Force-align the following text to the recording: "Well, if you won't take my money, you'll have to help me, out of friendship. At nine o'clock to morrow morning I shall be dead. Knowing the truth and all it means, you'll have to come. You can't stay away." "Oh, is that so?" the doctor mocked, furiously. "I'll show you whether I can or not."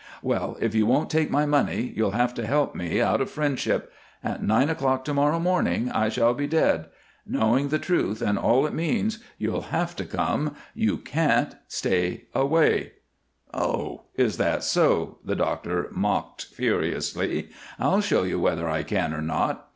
"Well, 0.23 0.57
if 0.59 0.73
you 0.73 0.87
won't 0.87 1.11
take 1.11 1.29
my 1.29 1.45
money, 1.45 1.93
you'll 1.95 2.13
have 2.17 2.33
to 2.33 2.47
help 2.47 2.73
me, 2.73 2.99
out 2.99 3.21
of 3.21 3.29
friendship. 3.29 3.93
At 4.23 4.41
nine 4.41 4.67
o'clock 4.67 5.05
to 5.05 5.13
morrow 5.13 5.39
morning 5.39 5.91
I 5.91 6.09
shall 6.09 6.33
be 6.33 6.47
dead. 6.47 6.85
Knowing 7.23 7.67
the 7.67 7.77
truth 7.77 8.19
and 8.19 8.39
all 8.39 8.65
it 8.65 8.73
means, 8.73 9.19
you'll 9.37 9.67
have 9.69 9.95
to 9.97 10.05
come. 10.05 10.55
You 10.73 10.97
can't 10.97 11.53
stay 11.67 12.23
away." 12.33 12.93
"Oh, 13.53 14.05
is 14.15 14.37
that 14.37 14.63
so?" 14.63 15.19
the 15.23 15.35
doctor 15.35 15.87
mocked, 15.91 16.45
furiously. 16.45 17.49
"I'll 17.77 18.01
show 18.01 18.23
you 18.23 18.39
whether 18.39 18.67
I 18.67 18.81
can 18.81 19.13
or 19.13 19.21
not." 19.21 19.67